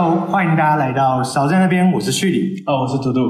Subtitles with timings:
[0.00, 2.62] 欢迎大家来到少在那边，我是旭里。
[2.66, 3.20] 哦，我是嘟嘟。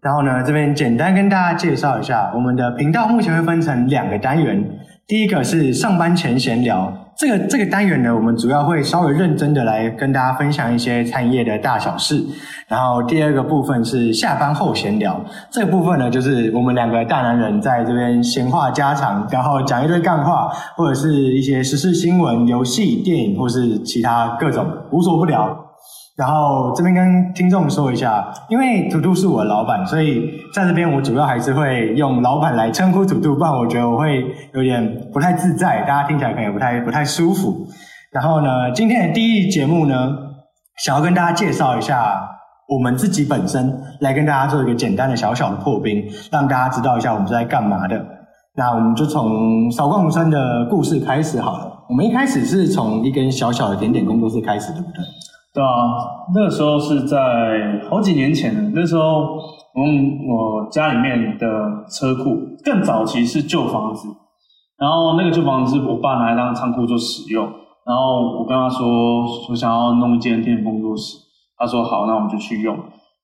[0.00, 4.64] 然后呢，这边简单跟大家介绍一下，我们的频道目前会分成两个单元。
[5.08, 12.22] 第一个是上班前闲聊，这个这个单元呢，我们主要会稍微认真的来跟大家分享一些餐饮业的大小事。
[12.68, 25.61] 然后第二个部分是下班后闲聊，这个部分呢，就是我们两个大男人在这边闲话家常，然后讲一堆干话，或者是一些时事新闻、游戏、电影，或是其他各种无所不聊。
[26.16, 37.66] 然后这边跟听众说一下，因为土豆是我的老板，所以在这边我主要还是会用老板来称呼土豆，不然我觉得我会有点不太自在，大家听起来可能也不太不太舒服。
[38.12, 40.12] 然后呢，今天的第一节目呢，
[40.84, 42.28] 想要跟大家介绍一下
[42.68, 47.98] 我们自己本身，来跟大家做一个简单的小小的破冰，让大家知道一下我们是在干嘛的。
[48.54, 51.72] 那我们就从扫光山的故事开始好了。
[51.88, 55.02] 我们一开始是从一根小小的点点工作室开始，对不对？
[55.54, 55.68] 对啊，
[56.34, 58.70] 那个时候是在好几年前了。
[58.74, 59.02] 那时候，
[59.74, 61.46] 我我家里面的
[61.90, 64.08] 车库更早期是旧房子，
[64.78, 67.44] 然后那个旧房子是我爸拿来当仓库做使用。
[67.84, 68.86] 然后我跟他说，
[69.50, 71.18] 我想要弄一间电工作室。
[71.58, 72.74] 他说好，那我们就去用。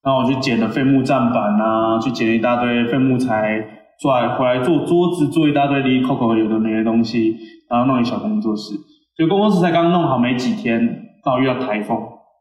[0.02, 3.58] 然后我去捡了废木站板啊，去捡了一大堆废木材，
[4.00, 7.36] 做回来做桌子，做一大堆的 Coco 有的没的东西，
[7.70, 8.74] 然后弄一小工作室。
[9.16, 10.78] 就工作室才刚弄好没几天，
[11.24, 11.98] 刚好遇到台风。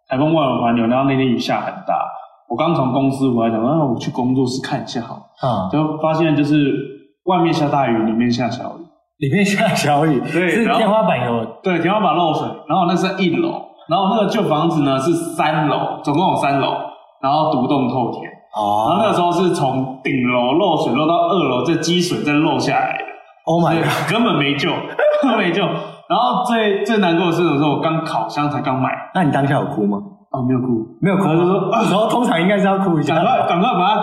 [0.08, 2.06] 台风外围环流，然后那天雨下很大。
[2.50, 5.16] 我刚从公司回来，讲啊，我去工作室看一下好。
[5.42, 6.74] 啊，就发现就是
[7.26, 8.88] 外面下大雨，里面下小雨。
[9.20, 12.48] 里面下小雨， 对，是天花板有，对，天花板漏水。
[12.70, 13.50] 然后那是一楼，
[13.90, 16.68] 然后那个旧房子呢是三楼，总共有三楼，
[17.22, 18.32] 然后独栋透天。
[18.56, 18.88] 哦。
[18.88, 23.04] 然后那个时候是从顶楼漏水漏到二楼，这积水再漏下来的。
[23.46, 24.12] Oh my god！
[24.12, 24.70] 根本没救，
[25.22, 25.64] 根本没救。
[26.10, 29.98] 然后最最难过的是，有时候我刚烤箱才刚买，那你当下有哭吗？
[30.32, 31.24] 啊，没有哭，没有哭。
[31.24, 34.02] 就说， 然后通常应该是要哭一下，赶快赶快把它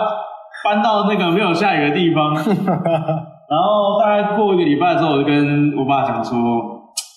[0.63, 2.33] 搬到那个没有下雨的地方。
[3.47, 6.37] 然后大概过一个礼拜之后，我就跟我爸讲说，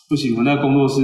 [0.09, 1.03] 不行，我那个工作室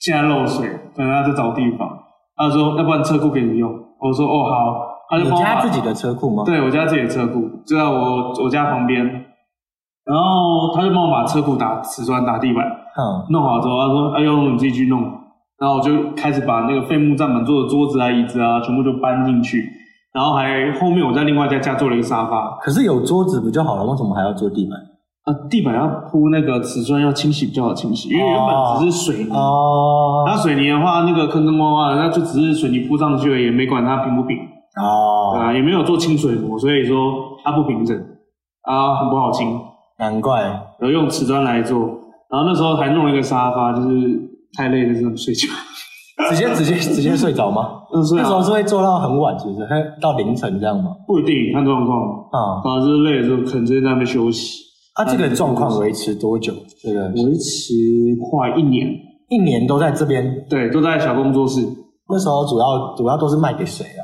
[0.00, 1.88] 现在漏水，可能要再找地方。
[2.36, 3.68] 他说，要不然车库给你用。
[4.00, 4.88] 我说，哦好。
[5.10, 6.42] 他就你家自己的车库吗？
[6.44, 9.02] 对，我家自己的车库就在我我家旁边。
[10.04, 12.62] 然后他就帮我把车库打瓷砖、打地板。
[13.30, 15.02] 弄好之后，他说：“哎呦，你自己去弄。”
[15.58, 19.64] 然后我就开始把那个废木站板做的桌子啊、椅子啊，全部就搬进去。
[20.12, 22.56] 然后还后面我在另外在家做了一个沙发。
[22.62, 23.84] 可是有桌子不就好了？
[23.84, 24.78] 为什么还要做地板？
[25.24, 28.48] 啊，地板要铺那个瓷砖，要清洗比较好清洗，因为原本
[28.78, 29.30] 只是水泥。
[29.32, 30.24] 哦。
[30.26, 34.36] 那水泥的话，那个坑坑洼洼的，那就只是水泥铺上去，也没管它平不平。
[34.80, 35.36] 哦。
[35.36, 37.12] 啊，也没有做清水膜，所以说
[37.44, 37.96] 它不平整，
[38.62, 39.60] 啊，很不好清。
[39.98, 40.42] 难怪。
[40.80, 42.07] 要用瓷砖来做。
[42.30, 44.20] 然后那时候还弄了一个沙发，就是
[44.56, 45.48] 太累了，就睡觉。
[46.30, 47.80] 直接直接直接睡着吗？
[47.94, 50.90] 那时候是会做到很晚，其实还到凌晨这样吗？
[51.06, 51.98] 不一定，看状况
[52.32, 52.60] 啊。
[52.64, 54.58] 然后，就是累了之后，可能直接在那边休息。
[54.94, 56.52] 啊，这个状况维持多久？
[56.82, 57.72] 这个维持
[58.30, 58.88] 快一年，
[59.30, 60.44] 一年都在这边。
[60.50, 61.60] 对，都在小工作室。
[62.10, 64.02] 那时候主要主要都是卖给谁啊？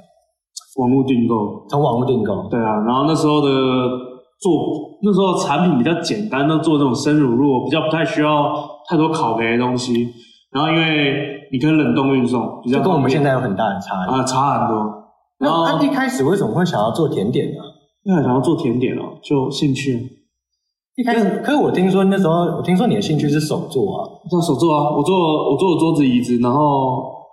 [0.78, 2.48] 网络订购，从网络订购。
[2.48, 4.13] 对啊，然后那时候的。
[4.40, 8.54] 做那时候产品比较简单，都做这种生乳酪，比较不太需要
[8.88, 10.08] 太多烤焙的东西。
[10.52, 14.92] 然后因为你可以冷冻运送，比较跟我们现在有很大的差异啊，差很多。
[15.38, 17.60] 然后一开始为什么会想要做甜点呢？
[18.04, 19.98] 因为想要做甜点哦，就兴趣。
[20.96, 27.23] 一开始，可是我听说那时候，我听说你的兴趣是手做啊，做手做啊，我做我做的桌子椅子，然后。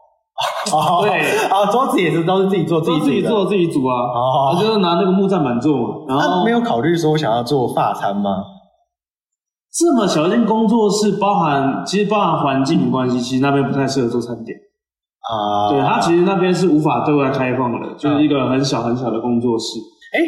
[0.72, 8.44] 哦，对，啊，桌子也是都是自己做，自己自己做自己煮啊，哦，就是拿那个木栈板做，然后没有考虑说想要做法餐吗？
[9.74, 14.56] 这么小一间工作室，包含其实包含环境的关系，其实那边不太适合做餐点
[15.22, 15.70] 啊。
[15.72, 19.80] 对，它其实那边是无法对外开放的，就是一个很小很小的工作室。
[20.14, 20.20] 哎，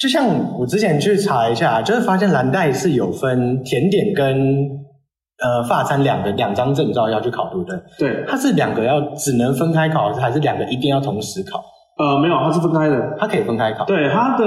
[0.00, 0.26] 就像
[0.58, 4.81] 我之前去查一下，就是发现蓝带是有分甜点跟。
[5.42, 7.76] 呃，发餐两个两张证照要去考，对不对？
[7.98, 11.60] 对，它是两个要只能分开考，还是两个一定要同时考？
[11.98, 13.84] 呃，没有，它是分开的，它可以分开考。
[13.84, 14.44] 对，它的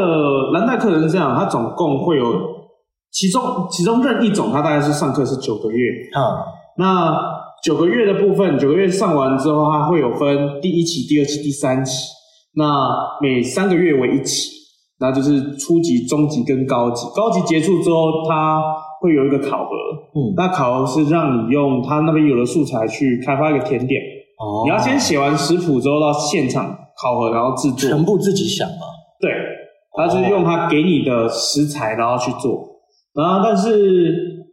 [0.53, 2.33] 蓝带课程是这样，它总共会有
[3.11, 5.91] 其中其中任一种，它大概是上课是九个月。
[6.13, 6.45] 啊，
[6.77, 7.13] 那
[7.61, 12.07] 九个月的部分，九个月上完之后，它会有分第一期、第二期、第三期，
[12.55, 12.87] 那
[13.21, 14.49] 每三个月为一期，
[14.99, 17.05] 那就是初级、中级跟高级。
[17.15, 18.61] 高级结束之后，它
[19.05, 19.69] 会有一个考核，
[20.19, 24.01] 嗯，那考核是让你用他那边有的素材去开发一个甜点，
[24.39, 28.81] 哦，你要先写完食谱之后到现场考核，然后制作，全部自己想吗？
[29.21, 29.31] 对，
[29.95, 32.59] 他是用他给你的食材然后去做，
[33.13, 33.69] 然后但是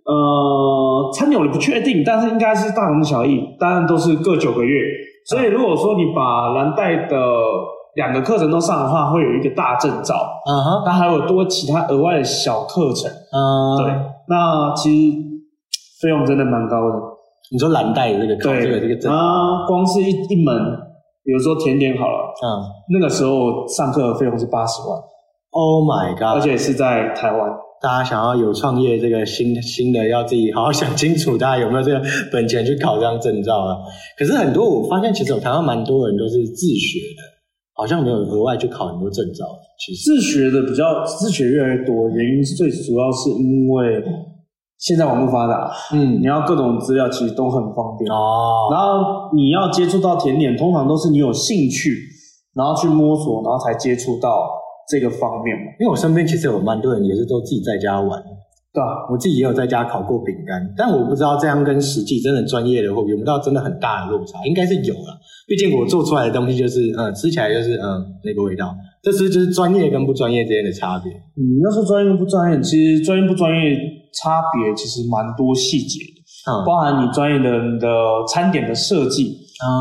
[0.04, 4.80] 呃，餐点我不确定，但是应该是大同小异，当然都是各九个月，
[5.26, 7.16] 所以如果说你把蓝带的
[7.94, 10.14] 两个课程都上的话，会有一个大证照，
[10.46, 13.10] 嗯哼，那还有多其他额外的小课程。
[13.10, 13.92] 嗯，对，
[14.28, 15.18] 那其实
[16.00, 16.96] 费用真的蛮高的。
[17.52, 20.56] 你说蓝带这个考这个这个证，啊，光是一一门，
[21.22, 22.48] 比如说甜点好了，嗯
[22.92, 24.98] 那个时候上课的费用是八十万
[25.50, 26.38] ，，Oh my god！
[26.38, 27.50] 而且是在台湾。
[27.82, 32.00] 大家想要有创业这个新新的，要自己好好想清楚，大家有没有这个
[32.32, 33.76] 本钱去考这张证照啊？
[34.16, 37.22] 可是很多我发现，其实我台湾蛮多人都是自学的，
[37.74, 39.46] 好像没有额外去考很多证照。
[39.78, 44.02] 其实，自学的比较自学越来越多，原因是最主要是因为
[44.78, 48.10] 现在网络发达，嗯你，要各种资料其实都很方便。
[48.10, 51.96] 哦，然后你要接触到甜点，通常都是你有兴趣，
[52.54, 54.28] 然后去摸索，然后才接触到
[54.88, 55.64] 这个方面嘛。
[55.80, 58.22] 因为我身边其实有蛮多人也是都自己在家玩，
[58.72, 65.18] 对啊，我自己也有在家烤过饼干，但我不知道这样跟实际真的专业的会有没有到真的很大的落差，应该是有了。
[65.46, 71.12] 毕竟我做出来的东西就是，嗯，吃起来就是嗯那个味道，这是就是专业跟不专业之间的差别。
[71.12, 73.76] 嗯，要说专业不专业，其实专业不专业
[74.14, 77.86] 差别其实蛮多细节的，嗯，包含你专业的你的
[78.26, 79.24] 餐点的设计，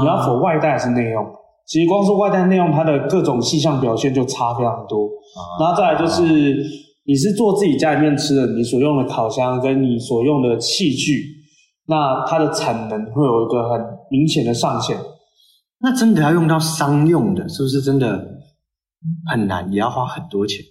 [0.01, 1.23] 你要否外带还是内用。
[1.65, 5.07] 其实光是外带内用，它的各种细项表现就差非常多。
[5.57, 6.21] 然后再来就是，
[7.11, 11.25] 你是做自己家里面吃的，你所用的烤箱跟你所用的器具，
[11.87, 14.95] 那它的产能会有一个很明显的上限。
[15.81, 18.07] 那真的要用到商用的，是不是真的
[19.29, 20.63] 很难，也要花很多钱？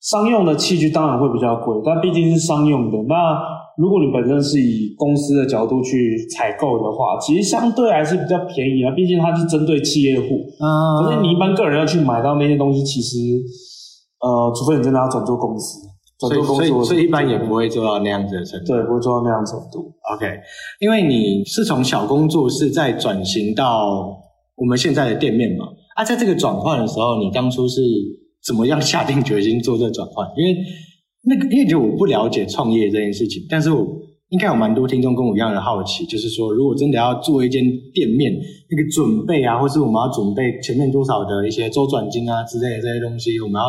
[0.00, 2.98] 商用的器具当然会比较贵，但毕竟是商用的。
[3.08, 3.42] 那
[3.76, 10.26] 如果你本身是以公司的角度去采购的话，其实相对还是比较便宜啊，毕竟它是针对企业户。
[10.60, 13.16] 嗯可是你一般个人要去买到那些东西，其实
[14.22, 15.80] 呃，除非你真的要转做公司，
[16.18, 18.66] 转做公司我所以一般也不会做到那样子的程度。
[18.66, 19.92] 对，不会做到那样程度。
[20.14, 20.26] OK，
[20.80, 24.16] 因为你是从小工作室再转型到
[24.54, 25.66] 我们现在的店面嘛，
[25.96, 27.80] 啊，在这个转换的时候，你当初是
[28.46, 30.26] 怎么样下定决心做这转换？
[30.36, 30.56] 因为
[31.24, 33.84] 那个，因为就我不了解创业这件事情，但是我
[34.32, 37.62] 应该有蛮多听众跟我一样的好奇，就是说，如果真的要做一间
[37.92, 43.68] 店面，那个准备啊，或是我们要准备前面多少的一些周转金啊之类的这些东西，我们要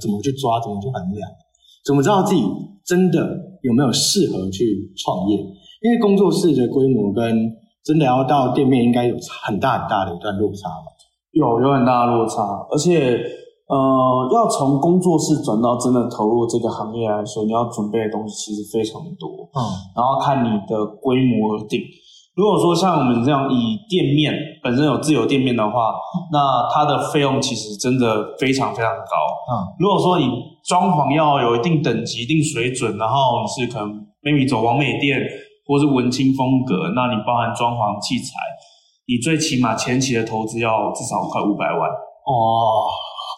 [0.00, 1.28] 怎么去抓，怎么去衡量？
[1.84, 2.40] 怎么知道自己
[2.86, 3.18] 真的
[3.62, 5.36] 有没有适合去创业？
[5.82, 7.50] 因为工作室的规模跟
[7.84, 10.94] 真的要到店面，应该有很大很大的一段落差吧？
[11.32, 12.40] 有有很大的落差，
[12.70, 13.18] 而且
[13.66, 19.60] 呃，要从工作室转到真的投入这个行业来说，你要准备的东西其实非常多，嗯。
[19.96, 21.80] 然后看你的规模而定。
[22.36, 25.94] 如果说像我们这样以店面本身有自有店面的话，
[26.32, 29.14] 那它的费用其实真的非常非常高。
[29.48, 29.52] 嗯。
[29.78, 30.28] 如果说你
[30.62, 33.88] 装潢要有一定等级、一定水准，然后你是可能
[34.22, 35.18] maybe 走完美店
[35.66, 38.36] 或是文青风格，那你包含装潢器材，
[39.08, 42.84] 你最起码前期的投资要至少快五百万，哦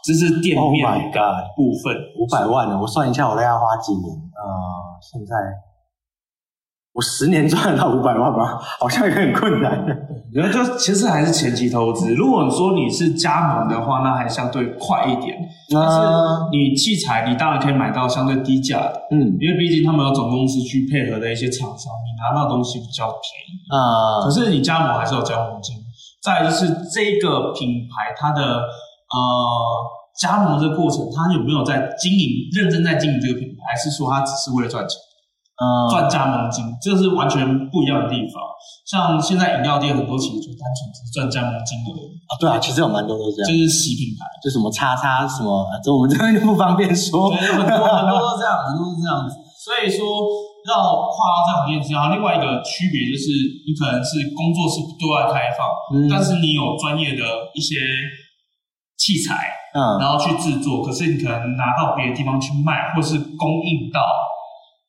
[0.07, 1.21] 这是店 Oh 面的
[1.57, 1.93] 部分。
[2.17, 2.79] 五百万呢？
[2.81, 4.07] 我算一下，我大概要花几年？
[4.07, 4.47] 呃，
[5.03, 5.35] 现在
[6.95, 8.57] 我十年赚到五百万吗？
[8.79, 9.85] 好像有点困难。
[10.33, 12.15] 然后就其实还是前期投资。
[12.15, 15.37] 如果你说你是加盟的话，那还相对快一点。
[15.75, 23.19] 但是啊，你器材，你当然可以买到相对低价的，嗯因为毕竟他们有总公司去配合的一些厂商，你拿到的东西比较便
[23.51, 23.59] 宜。
[23.75, 25.75] 啊可是你加盟还是有加盟金。
[26.23, 28.63] 再来就是这个品牌它的
[29.13, 29.21] 呃
[30.21, 34.97] 加盟这个过程，他有没有在经营认真在经营这个品牌，还是说他只是为了赚钱？
[35.57, 38.37] 呃赚加盟金，这是完全不一样的地方。
[38.85, 42.33] 像现在饮料店很多其实就单纯只是赚加盟金而已，啊！
[42.37, 44.29] 对啊，其实有蛮多都是这样，就是洗品牌。
[44.45, 47.33] 就什么叉叉什么，啊这我们这边就不方便说。
[47.33, 49.33] 对，很多很多都是这样，很多都是这样子。
[49.65, 50.05] 所以说，
[50.69, 53.33] 要跨到这行业之后，另外一个区别就是，
[53.65, 55.65] 你可能是工作室对外开放，
[55.97, 57.25] 嗯但是你有专业的
[57.57, 57.81] 一些
[58.97, 59.37] 器材，
[59.77, 64.01] 嗯然后去制作，可是你可能拿到别的地方去卖，或是供应到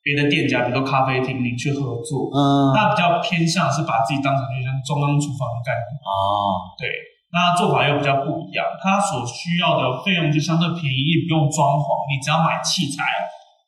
[0.02, 2.32] 别的店家，比如说咖啡厅，你去合作。
[2.32, 6.88] 嗯那比较偏向是把自己当成就像中央厨房的概念，哦对，
[7.36, 13.04] 那做法又比较不一样，它所需要的费用就相对便宜，也不用装潢，你只要买器材，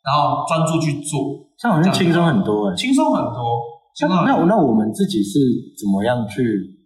[0.08, 2.75] 然后专注去做，这样好像轻松很多哎。
[2.75, 3.60] 轻松很多。
[4.08, 5.36] 那那我们自己是
[5.75, 6.39] 怎么样去？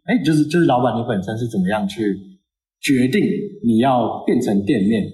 [0.09, 2.01] 哎，就是就是老板，你本身是怎么样去
[2.83, 3.23] 决定
[3.63, 5.07] 你要变成店面，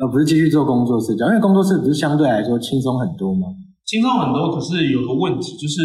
[0.00, 1.12] 而不是继续做工作室？
[1.12, 3.52] 因为工作室不是相对来说轻松很多吗？
[3.84, 5.82] 轻松很多，可是有个问题就是，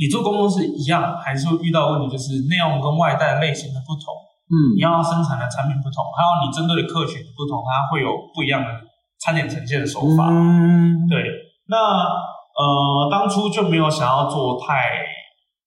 [0.00, 4.08] 你做工作室一样，还是会遇到问题，就是内容跟外带类型的不同，
[4.48, 8.68] 嗯你要生产的产品不同，还有你针对的客群不同，它会有不一样的
[9.20, 10.32] 餐点呈现的手法。
[10.32, 11.20] 嗯，对，
[11.68, 11.76] 那
[12.56, 15.04] 呃，当初就没有想要做太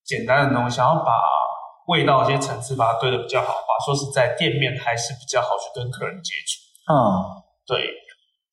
[0.07, 1.11] 简单的东西，想要把
[1.87, 6.59] 味道一些层次把它堆的比较好的话，说实在，店面还是比较好去跟客人接触。
[6.91, 6.95] 嗯，
[7.65, 7.75] 对，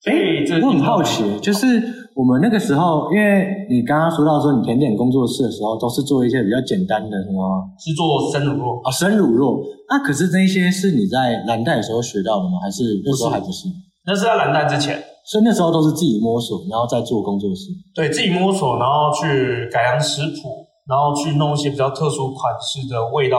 [0.03, 7.43] 所以这我很好奇，就是我们那个时候，因为你刚刚说到说你甜点工作室的时候，都是做一些比较简单的什么
[7.79, 12.59] 是做生乳酪，啊生乳酪，那可是这一些是你在蓝带的时候学到的吗？
[12.62, 13.69] 还是那时候还不是？
[14.07, 17.71] 那是在蓝带之前，所以那时候都是自己摸索，然后再做工作室。
[17.95, 23.38] 对自己摸索，然后去改良食谱，然后去弄一些比较特殊款式的味道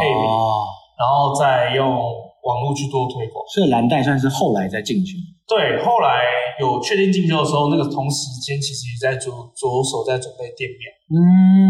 [0.00, 0.66] 配比，哦，
[0.98, 3.44] 然后再用网络去做推广。
[3.52, 5.16] 所以蓝带算是后来再进去。
[5.46, 6.22] 对，后来
[6.60, 10.92] 有确定进修的时候，那个同时间其实也在着着手在准备店面。
[11.10, 11.18] 嗯，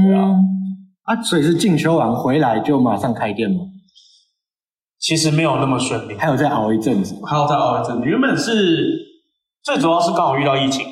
[0.06, 0.34] 对啊。
[1.04, 3.60] 啊，所以是进修完回来就马上开店吗？
[5.00, 8.04] 其实没有那么顺利，还有再熬一阵子还有再熬一阵子。
[8.04, 8.98] 原本是
[9.62, 10.84] 最主要是刚好遇到疫情，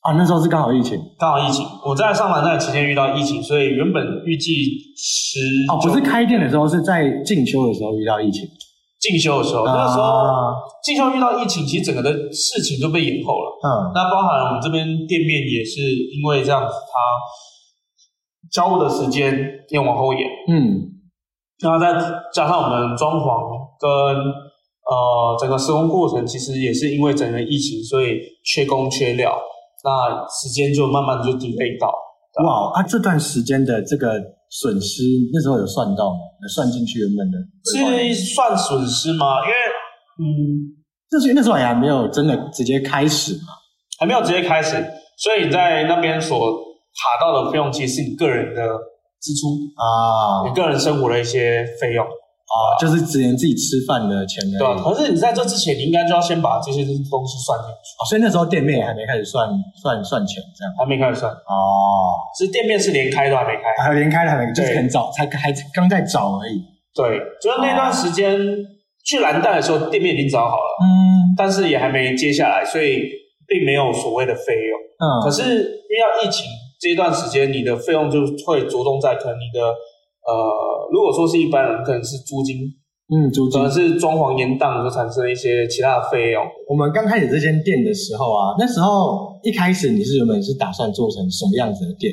[0.00, 0.12] 啊？
[0.14, 4.52] 那时候是刚好疫情刚好疫情，我在上班那期间遇到疫情，所以原本预计
[4.96, 5.38] 十
[5.70, 8.42] 哦，不是开店的时候，是在进修的时候遇到疫情。
[9.00, 13.58] 进修的时候，那个时候啊进修遇到疫情，其实整个的事情都被延后了。
[13.62, 15.80] 嗯那包含我们这边店面也是
[16.16, 16.98] 因为这样子，它
[18.50, 19.38] 交货的时间
[19.70, 20.82] 也往后延，嗯
[21.60, 21.92] 然后再
[22.32, 29.38] 加上我们装潢跟呃整个施工过程，其实也是因为整个疫情，所以缺工缺料，
[29.84, 31.88] 那时间就慢慢就 delay 到。
[32.44, 32.82] 哇啊！
[32.82, 34.12] 这段时间的这个
[34.48, 36.20] 损失，那时候有算到吗？
[36.40, 37.38] 有算进去原本的？
[38.14, 39.40] 是算损失吗？
[39.42, 39.54] 因为
[40.20, 40.78] 嗯
[41.10, 43.54] 就是那时候也还没有真的直接开始嘛。
[43.98, 44.76] 还没有直接开始，
[45.16, 48.62] 所以你在那边所卡到的费用，其实是你个人的
[49.20, 52.06] 支出，啊你个人生活的一些费用。
[52.48, 54.58] 啊，就是只能自己吃饭的钱而已。
[54.58, 54.82] 对吧？
[54.82, 56.94] 可是你在这之前，你应该就要先把这些东
[57.26, 59.48] 西算进去，哦所以那时候店面也还没开始算
[59.82, 60.72] 算算钱这样。
[60.78, 63.62] 还没开始算，哦，是店面是连开都还没开。
[63.84, 66.64] 还有连开了还没，就是很早才还刚在找而已。
[66.94, 68.36] 对，就是那段时间
[69.04, 73.02] 去蓝带的时候，店面已经找好了，嗯但是也还没接下来，所以
[73.46, 74.80] 并没有所谓的费用。
[74.98, 76.46] 嗯，可是因为要疫情
[76.80, 79.60] 这一段时间，你的费用就会着重在可能你的
[80.28, 82.68] 呃，如果说是一般人，可能是租金，
[83.08, 83.72] 嗯，租金可能。
[83.72, 86.44] 是装潢延宕所产生的一些其他的费用。
[86.68, 92.12] 我们刚开始这间店的时候啊，那时候一开始你是原本是打算做成什么样子的店？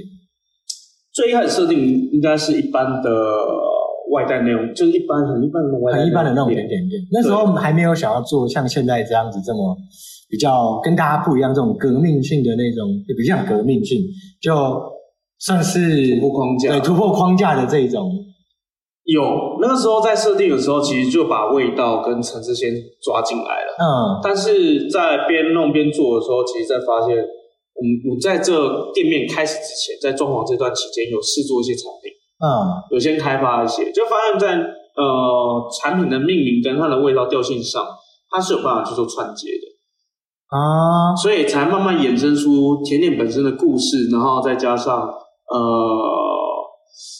[1.11, 3.11] 最一开始设定应该是一般的
[4.11, 7.01] 外带内容，就是一般很一般的外带很一般的那种店甜点店。
[7.11, 9.75] 那时候还没有想要做像现在这样子这么
[10.29, 13.99] 比较跟大家不一样这种革命性的那种，也不像革命性，
[14.41, 14.53] 就
[15.39, 16.69] 算是突破框架。
[16.71, 18.11] 对突破框架的这种。
[19.05, 19.21] 有
[19.61, 22.71] 那个时候在设定的时候，其实就把味道跟层次先
[23.03, 23.75] 抓进来了。
[23.77, 24.19] 嗯。
[24.23, 32.09] 但是在边弄边做的时候，其实在发现，我们我在这店面开始之前，在装潢这段期间有试做一些产品，
[32.41, 32.81] 嗯。
[32.89, 37.85] 有先开发一些，就发现在呃产品的命名跟它的味道调性上，
[38.31, 45.13] 它是有办法去做串接的，啊，所以才慢慢衍生出甜点本身的故事，然后再加上
[45.49, 45.59] 呃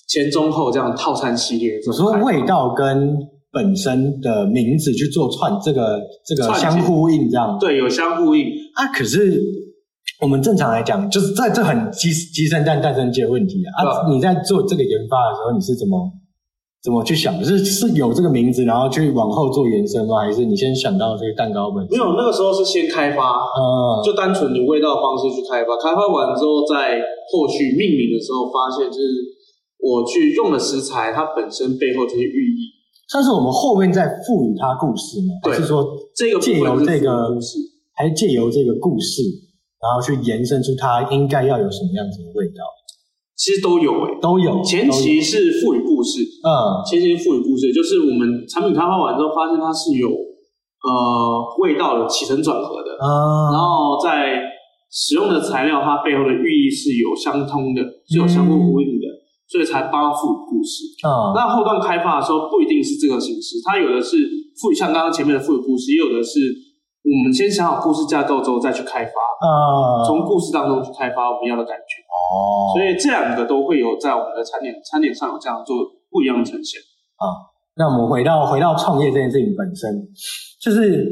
[0.08, 2.20] 前中后这样套餐系列这我种开发。
[2.20, 3.18] 说味道跟
[3.52, 7.58] 本身的名字去做串这个这个相呼应这样。
[7.60, 9.42] 对有相呼应，啊，可是
[10.22, 13.84] 我们正常来讲，就是在这很鸡鸡生蛋，蛋生鸡的问题啊。
[13.84, 16.12] 啊，你在做这个研发的时候，你是怎么
[16.86, 17.44] 怎么去想？
[17.44, 20.22] 是是有这个名字，然后去往后做延伸吗？
[20.22, 21.98] 还是你先想到这个蛋糕本身？
[21.98, 27.02] 没有那个时候是先开发，呃，就单纯以味道方式去开发，开发完之后，在
[27.34, 29.10] 后续命名的时候，发现就是
[29.82, 32.70] 我去用的食材，它本身背后这些寓意，
[33.10, 35.34] 算是我们后面再赋予它故事吗？
[35.42, 37.58] 对还是说这个部借由这个故事，
[37.98, 39.26] 还是借由这个故事，
[39.82, 42.62] 然后去延伸出它应该要有什么样子的味道？
[43.36, 46.80] 其实都有诶、都有前期是赋予故事，嗯。
[46.88, 53.52] 前期是赋予故事，就是我们产品开发完之后，发现它是有呃味道的起承转合的，啊。
[53.52, 54.40] 然后在
[54.90, 59.06] 使用的材料，它背后的寓意是有相通的，是有相互呼应的，
[59.52, 60.88] 所以才帮它赋予故事。
[61.04, 64.16] 啊那后段开发的时候不一定是这个形式，它有的是
[64.62, 66.40] 赋予像刚刚前面的赋予故事，也有的是
[67.06, 72.02] 我们先想好故事架构之后再去开发，啊从故事当中去开发我们要的感觉。
[72.02, 75.78] 哦所以这两个都会有在我们的餐点餐点上有这样做
[76.10, 76.82] 不一样的呈现。
[77.22, 80.08] 啊那我们回到回到创业这件事情本身，
[80.60, 81.06] 就是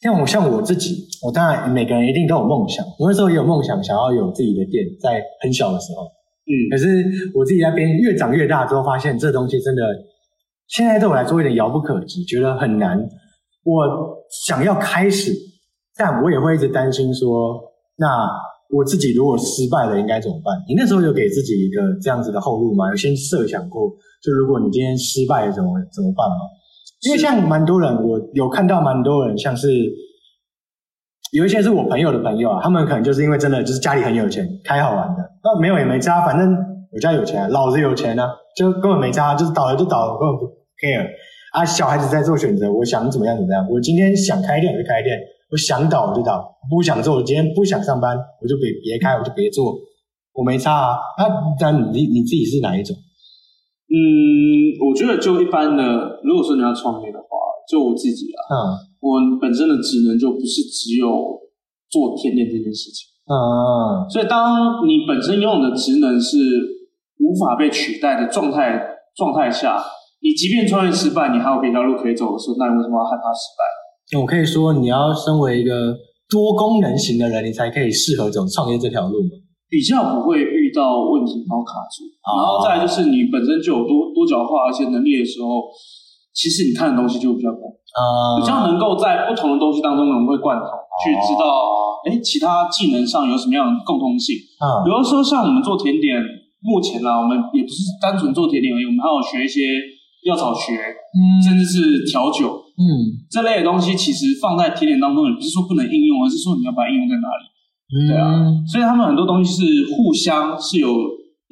[0.00, 6.02] 像我像我自己，我当然每个人一定都有梦想，我那时候也有梦想，想要有自己的店，在很小的时候。
[6.42, 9.82] 嗯可是我自己在边越长越大之后，发现这东西真的
[10.66, 12.98] 现在对我来说有点遥不可及，觉得很难。
[13.64, 15.32] 我想要开始，
[15.96, 17.60] 但我也会一直担心说，
[17.96, 18.06] 那
[18.74, 20.54] 我自己如果失败了应该怎么办？
[20.66, 22.88] 你那时候有给自己一个这样子的后路吗？
[22.90, 23.90] 有先设想过，
[24.22, 26.36] 就如果你今天失败了怎么怎么办吗？
[27.02, 29.68] 因为像蛮多人，我有看到蛮多人，像是
[31.32, 36.56] 有一些是我朋友的朋友啊，他们可能就是因为真的就是家里很有钱，开好玩的，那没有也没差，反正
[36.92, 40.46] 我家有钱，老子有钱啊，就根本没差，就是倒了就倒了，根本不
[40.78, 41.08] care
[41.52, 41.64] 啊。
[41.64, 45.18] 小孩子在做选择，我想怎么样怎么样，我今天想开店我就开店，
[45.50, 49.74] 我想倒我就倒，不想做，我今天不想上班，我就别别开，我就别做，
[50.34, 50.96] 我没差啊。
[51.18, 51.28] 那
[51.60, 52.96] 但你你自己是哪一种？
[53.92, 57.26] 嗯，我觉得就一般的，如果说你要创业的话，
[57.68, 58.56] 就我自己啊，嗯
[59.02, 61.06] 我本身的职能就不是只有
[61.90, 66.38] 做甜点这件事情，嗯所以当你本身拥有的职能是
[67.18, 68.80] 无法被取代的状态
[69.16, 69.76] 状态下，
[70.22, 73.66] 你即便创业失败，你还有别条路可以走的时候，那你为什么要害怕失败？
[74.14, 75.98] 那我可以说，你要身为一个
[76.30, 79.34] 多功能型的人，你才可以适合走创业这条路嘛。
[79.72, 85.64] 比较不会遇到问题然后卡住，哦然后再来就是你本身就有多多角化一些能力的时候，
[86.36, 90.68] 其实你看的东西就会比较广，啊比较能够在不同的东西当中融会贯通，
[91.00, 91.48] 去知道
[92.04, 94.36] 哎其他技能上有什么样的共通性。
[94.60, 96.20] 啊比如说像我们做甜点，
[96.60, 99.64] 目前呢，我们也不是单纯做甜点而已，我们还有学一些
[100.22, 102.82] 药草学，嗯甚至是调酒嗯
[103.30, 103.94] 这类的东西。
[103.96, 107.44] 其实放在甜点当中，也不是说不能应用，而是说你要把它应用在哪里。
[107.92, 108.24] 嗯对啊
[108.64, 110.88] 所以他们很多东西是互相是有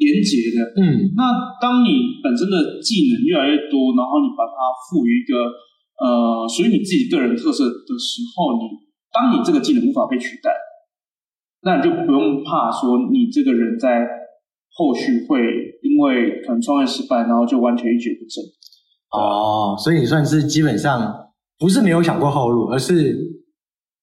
[0.00, 0.64] 连结的。
[0.80, 4.56] 嗯那当你本身的技能越来越多，然后你把它
[4.88, 5.36] 赋予一个
[6.00, 8.64] 呃属于你自己个人特色的时候，你
[9.12, 10.48] 当你这个技能无法被取代，
[11.60, 14.08] 那你就不用怕说你这个人在
[14.72, 15.44] 后续会
[15.82, 18.40] 因为可能创业失败，然后就完全一蹶不振。
[19.10, 23.16] 哦，所以你算是基本上不是没有想过后路，而是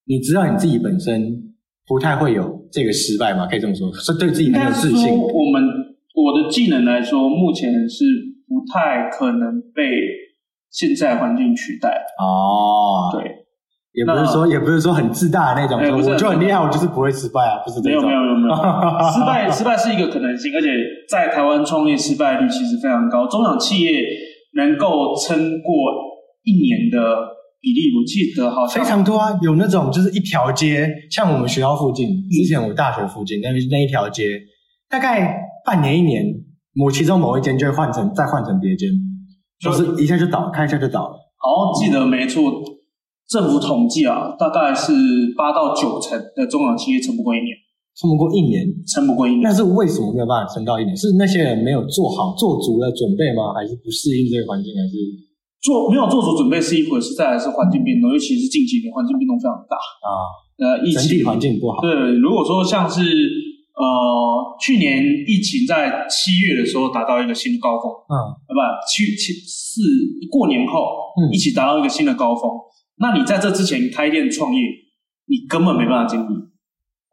[0.05, 1.53] 你知道你自己本身
[1.87, 3.47] 不太会有这个失败嘛？
[3.47, 5.17] 可以这么说，是对自己应很有自信。
[5.17, 5.63] 我们
[6.13, 8.05] 我的技能来说，目前是
[8.47, 9.83] 不太可能被
[10.71, 11.89] 现在环境取代。
[12.19, 13.23] 哦，对，
[13.93, 18.09] 也不是说也不是说很自大的那种，我就很厉害，我就是不会失败啊，不是这没有种。
[18.09, 18.55] 没有没有没有，
[19.13, 20.69] 失败失败是一个可能性，而且
[21.09, 24.03] 在台湾创业失败率其实非常高，中小企业
[24.57, 25.71] 能够撑过
[26.43, 26.97] 一年的
[27.61, 34.23] 比例，我记得好像非常多啊，有那种就是一条街，像我们学校附近，之前我大学附近那那一条街，
[34.89, 36.23] 大概半年一年，
[36.73, 38.89] 某其中某一间就会换成再换成别间，
[39.59, 41.13] 就是一下就倒，开一下就倒了。
[41.37, 42.51] 好记得没错，
[43.27, 44.93] 政府统计啊，大概是
[45.37, 47.49] 八到九成的中小企业撑不过一年，
[47.97, 49.49] 撑不过一年，撑不过一年那。
[49.49, 50.95] 是为什么没有办法撑到一年？
[50.95, 53.53] 是那些人没有做好做足了准备吗？
[53.57, 54.69] 还是不适应这个环境？
[54.77, 54.93] 还是
[55.65, 59.75] 做没有做足准备是一回事，再来是环境变动，尤其是近几年环境变动非常大。
[59.75, 60.09] 啊，
[60.61, 61.81] 呃，疫情环境不好？
[61.81, 63.81] 对，如果说像是呃
[64.61, 68.13] 去年疫情在七月的时候达到一个新的高峰，嗯
[68.45, 69.81] 呃不七七四
[70.29, 70.85] 过年后，
[71.17, 72.45] 嗯一起达到一个新的高峰，
[73.01, 74.61] 那你在这之前开店创业，
[75.25, 76.33] 你根本没办法经历，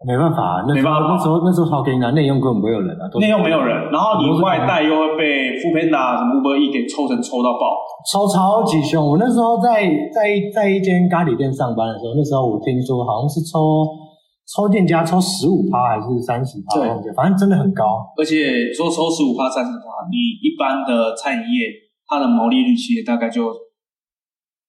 [0.07, 7.73] 没办法、啊，那时候没办法那时候那时候超给啊，内用根本不会有人啊，都内用没有人，然后你外带又会被 o o Panda 什么 Uber E 给抽成抽到爆，
[8.13, 9.01] 抽超级凶。
[9.01, 13.59] 我那时候在在在一间咖喱店上班的时候，那时候我听说好像是抽
[14.45, 16.77] 抽店家抽十五趴还是三十趴，
[17.17, 18.05] 反正真的很高。
[18.21, 21.73] 而且说抽十五趴、三十趴，你一般的餐饮业
[22.07, 23.49] 它的毛利率其实大概就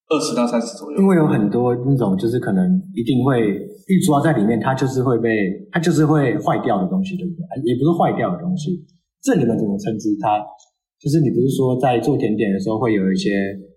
[0.07, 1.07] 二十到三十左右因。
[1.07, 2.63] 为有很多那种就是可能
[2.95, 5.29] 一定会一抓在里面，它就是会被
[5.71, 7.41] 它就是会坏掉的东西，对不对？
[7.69, 8.81] 也不是坏掉的东西，
[9.21, 10.41] 这你们怎么称之它？
[10.97, 13.29] 就是你不是说在做甜点的时候会有一些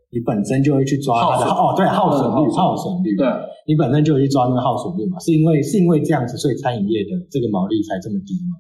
[0.08, 3.26] 你本身就会去抓它的哦，对，耗损率，嗯耗损率，对，
[3.66, 5.18] 你本身就会去抓那个耗损率嘛？
[5.20, 8.56] 是因为是因为这样子，所以餐饮业的这个毛利才这么低嘛？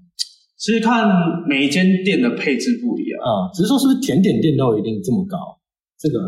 [0.58, 1.08] 其实看
[1.48, 5.38] 每一间店的配置不一样，啊、只是说是不是甜点店都有一定这么高？
[5.96, 6.18] 这个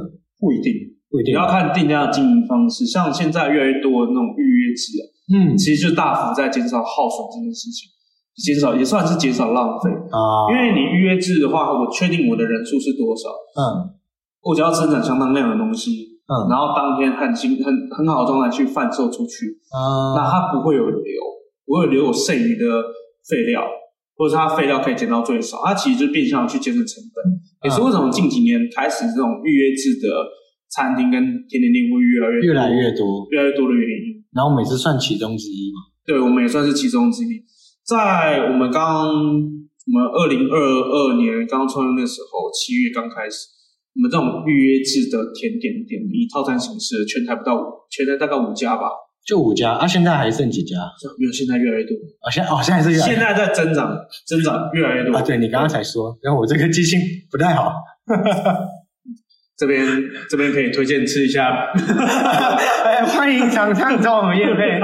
[0.40, 0.72] 不一定。
[1.10, 5.02] 不一定要看店家的经营方式，像现在越来越多那种预约制啊，
[5.34, 5.58] 嗯。
[5.58, 7.90] 其实就大幅在减少耗损这件事情，
[8.38, 9.90] 减少也算是减少浪费。
[9.90, 13.28] 啊，因为你预约制的话，我确定我的人数是多少，
[13.58, 13.98] 嗯。
[14.42, 16.46] 我只要生产相当量的东西，嗯。
[16.48, 20.14] 然后当天很新很很好的状态去贩售出去，啊。
[20.14, 21.20] 那它不会有留，
[21.66, 22.64] 不会留我剩余的
[23.28, 23.66] 废料，
[24.16, 27.20] 或者是它废料可以减到最少，它其实就变相地去节省成本。
[27.62, 30.08] 也是为什么近几年开始这种预约制的
[30.72, 34.09] 餐厅跟甜点店会越来越越来越多，越来越多的原因。
[34.34, 35.90] 然后我们也是算其中之一嘛。
[36.06, 37.42] 对，我们也算是其中之一。
[37.86, 43.48] 在我们刚我们二零二二年刚创业的时候，七月刚开始，
[43.94, 48.86] 我们这种预约制的甜点店，以套餐形式，全台不到五，全台大概五家吧。
[49.26, 50.76] 就五家啊，现在还剩几家？
[51.18, 51.94] 没有，现在越来越多。
[52.20, 53.94] 啊，现在哦，现在是越来现在在增长，
[54.26, 55.22] 增长越来越多啊。
[55.22, 56.98] 对你刚刚才说，然后我这个记性
[57.30, 57.72] 不太好。
[59.60, 59.84] 这边
[60.30, 61.68] 这边可以推荐吃一下，
[63.12, 64.80] 欢迎厂商找我们叶配。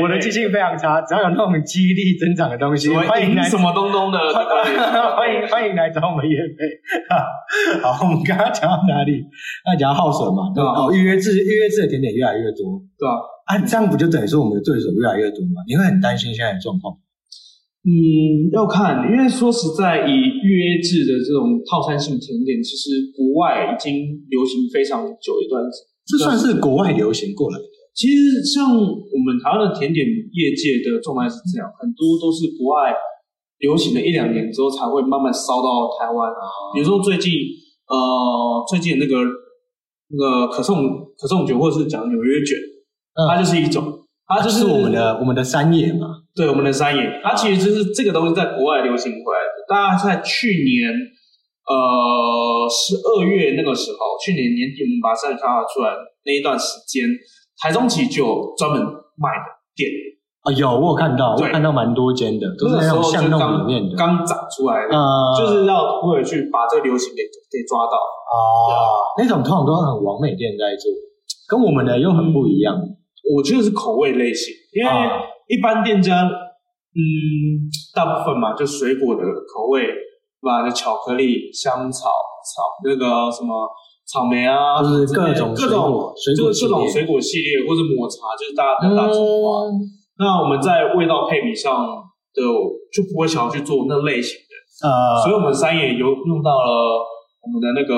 [0.00, 4.18] 我的记性非常差，只要有那种激励增长的东西，欢迎来什么东东的，
[5.18, 6.70] 欢迎欢迎来找我们叶配。
[7.82, 9.24] 好，我们刚刚讲到哪里？
[9.66, 10.70] 那讲到耗损嘛，对吧？
[10.70, 13.18] 哦，预约制预约制的甜点越来越多，对吧？
[13.46, 15.66] 啊，这样不就等于说我们的对手越来越多吗？
[15.66, 16.94] 你会很担心现在的状况？
[17.82, 25.90] 嗯，要看，因为说实在，以预约制的这种套餐性甜点，其实国外已经流行非常久一段时间。
[26.06, 27.64] 这算是国外流行过来的。
[27.90, 32.94] 其实像我们台湾的甜点业界的状态是这样，很多都是国外
[33.58, 36.30] 流行了一两年之后，才会慢慢烧到台湾。
[36.74, 37.34] 比如说最近，
[37.90, 39.18] 呃，最近那个
[40.06, 40.86] 那个可颂
[41.18, 42.54] 可颂卷，或者是讲纽约卷，
[43.26, 44.01] 它就是一种。
[44.36, 49.62] 它就是我们的我们的山野嘛，对，我们的山野，它其实就是这个东西在国外流行回来的。
[49.68, 50.90] 大家在去年
[51.66, 55.92] 呃十二月那个时候，去年年底我们把山野开发出来
[56.24, 57.06] 那一段时间，
[57.60, 59.88] 台中其实就有专门卖的店。
[60.42, 64.92] 啊，有我有看到，我看到蛮多间的，都是那种巷弄里面的，刚长出来的，
[65.38, 67.94] 就是要为了去把这个流行给给抓到。
[67.94, 70.90] 啊，那种通常都是很完美店在做，
[71.46, 72.74] 跟我们的又很不一样。
[73.22, 74.90] 我觉得是口味类型，因为
[75.46, 80.68] 一般店家，嗯，大部分嘛，就水果的口味，对吧？
[80.68, 82.10] 就巧克力、香草、
[82.42, 83.68] 草那个什么
[84.04, 89.70] 草莓啊，就是各种各种水果各种水果系列，或者抹茶，就是大家大众化。
[90.18, 91.88] 那我们在味道配比上的
[92.34, 96.98] 就不会想要去做那类型的，呃，所以我们三野有用到了
[97.40, 97.94] 我们的那个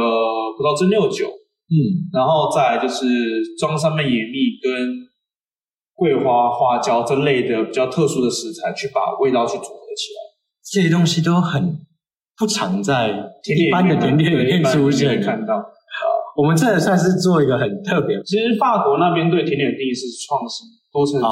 [0.56, 3.06] 葡萄蒸馏酒，嗯，然后再就是
[3.58, 5.02] 装上面野蜜跟。
[5.94, 10.18] 桂花、花椒这类的比较特殊的食材，去把味道去组合起来，
[10.62, 11.78] 这些东西都很
[12.36, 15.22] 不常在一般的甜点里面出现。
[15.22, 15.54] 看到，
[16.36, 18.20] 我们这也算是做一个很特别。
[18.24, 21.26] 其实法国那边对甜点的定义是创新、多层次，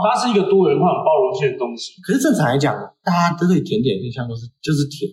[0.00, 2.00] 它是一个多元化、包容性的东西。
[2.00, 2.72] 可是正常来讲，
[3.04, 5.12] 大家都对甜点印象都是就是甜，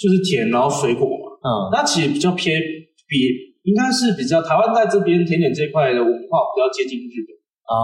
[0.00, 1.36] 就是甜，然后水果嘛。
[1.44, 2.58] 嗯，那其实比较偏
[3.06, 3.28] 比
[3.68, 7.35] 应该是比较台湾在这边甜点这块的文化比较接近日本。
[7.66, 7.74] 啊，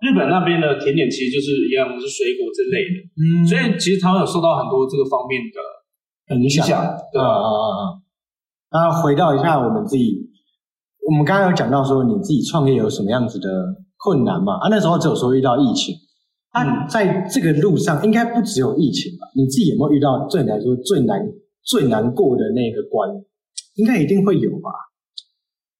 [0.00, 6.80] 日本那边的甜点其实就是一样，是水果之类的，嗯，所以其实他们有受到很多这个方面的影响，
[7.12, 8.00] 对啊啊啊！
[8.72, 10.16] 那回到一下我们自己，
[11.06, 13.48] 我们刚刚有讲到说你自己创业有什么样子的
[13.98, 14.54] 困难嘛？
[14.54, 15.94] 啊，那时候只有说遇到疫情，
[16.52, 19.28] 啊，在这个路上应该不只有疫情吧？
[19.36, 21.20] 你自己有没有遇到最来说最难
[21.62, 23.10] 最难过的那个关？
[23.74, 24.70] 应该一定会有吧？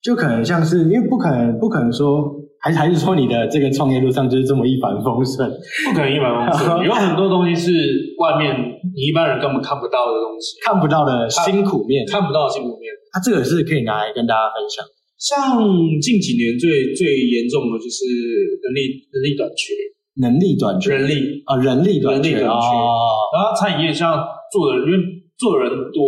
[0.02, 2.41] 就可能像是因为不可能不可能说。
[2.62, 5.50] 还还是说你的这个创业路上就是这么一帆风顺？
[5.84, 7.74] 不可能一帆风顺， 有很多东西是
[8.22, 8.54] 外面
[8.94, 12.86] 你一般人根本看不到的东西，看不到的辛苦面，看不到的辛苦面。
[13.10, 14.86] 它这个是可以拿来跟大家分享。
[15.18, 15.58] 像
[15.98, 18.06] 近几年最最严重的就是
[18.62, 19.74] 人力人力短缺，
[20.22, 22.54] 能力短缺，人力啊人力短缺啊。
[23.34, 24.22] 然后餐饮业像
[24.54, 24.98] 做的，因为
[25.34, 25.98] 做的人多，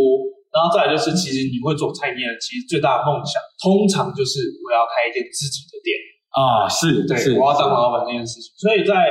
[0.55, 5.99] 然后再来就是其实你会做餐饮业，其实最大的梦想通常就是我要开一间自己的店。
[6.35, 9.07] 啊，是对，我要当老板这件事情，所以在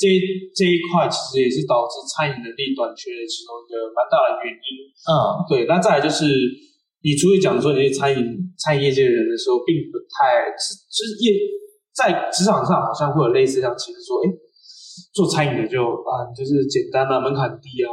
[0.00, 0.08] 这
[0.56, 4.88] 这一块其实也是导致餐饮能力短缺的其中一个蛮大的原因。
[5.04, 5.12] 嗯，
[5.44, 5.68] 对。
[5.68, 6.24] 那再来就是，
[7.04, 8.16] 你出去讲说你是餐饮
[8.56, 11.36] 餐饮业界的人的时候，并不太就是业
[11.92, 14.32] 在职场上好像会有类似这样，其实说，哎，
[15.12, 17.92] 做餐饮的就啊，就是简单啊，门槛低啊，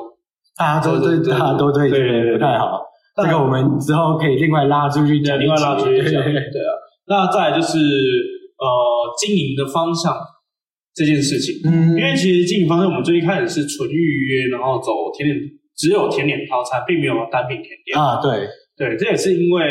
[0.55, 2.79] 大家都对，大家都对，对对不太好。
[3.19, 6.23] 这个我们之后可以另外拉出去讲，另外拉出去讲。
[6.23, 6.71] 对啊，
[7.11, 8.38] 那再来就是。
[8.59, 8.67] 呃，
[9.17, 10.11] 经营的方向
[10.93, 13.95] 这件事情，嗯，因为其实经营方向我们最一开始是纯预
[14.27, 15.39] 约，然后走甜点，
[15.77, 18.19] 只有甜点套餐，并没有单品甜点啊。
[18.19, 18.43] 对
[18.75, 19.63] 对，这也是因为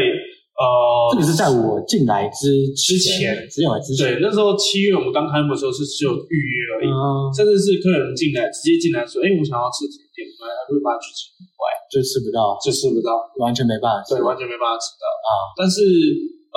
[0.57, 0.64] 呃，
[1.12, 6.88] 这个是在我进来之之前，进来之前，对，那时候七月我们刚开幕的时候是只有预约而已，
[7.37, 15.31] 甚至是客人进来直接进来说，哎，我想要吃甜点，我们还会把它去吃以外，就吃不到，就吃不到，完全没办法，对，完全没办法吃到啊。
[15.55, 15.79] 但是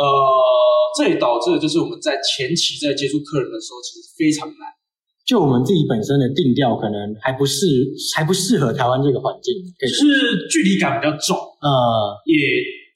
[0.02, 0.50] 呃。
[0.92, 4.68] 这也导致就是我们在前期在接触客人的时候，其实非常难。
[5.24, 7.64] 就我们自己本身的定调，可能还不是，
[8.12, 11.32] 还不适合台湾这个环境，就是距离感比较重。
[11.64, 11.72] 呃，
[12.28, 12.36] 也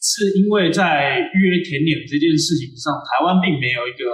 [0.04, 4.12] 是因为在预约甜点这件事情上，台湾并没有一个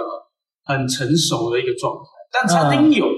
[0.62, 2.06] 很成熟的一个状态。
[2.30, 3.10] 但餐厅有，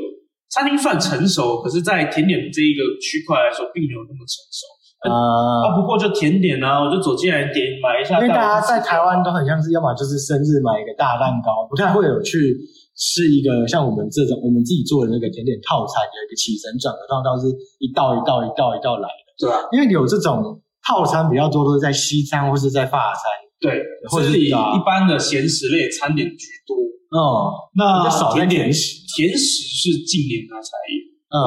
[0.49, 4.65] 餐厅算成熟，可是，在甜点这一个区块来说，并没有那么成熟。
[5.11, 8.17] 啊，不过就甜点啊，我就走进来点买一下。
[8.21, 12.57] 因为大家在台湾都很像是，要么就是生日买一个大蛋糕，不太会有去
[12.97, 19.29] 吃一个像我们这种我们自己做的那个甜点套餐，有一个起承转合，通常都是一道一道一道一道来的。
[19.37, 23.23] 对啊，因为有这种套餐比较多，都是在西餐或是在法餐。
[23.61, 26.77] 对，或者是是以啊一般的咸食类餐点居多。
[27.17, 31.01] 哦，那比较少在甜点甜食甜食是近年来才有，
[31.33, 31.39] 嗯，